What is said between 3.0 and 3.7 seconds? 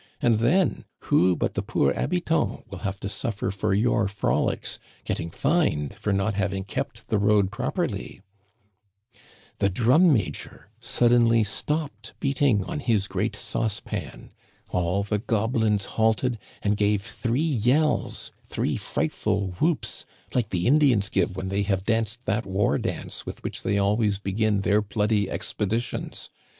to suffer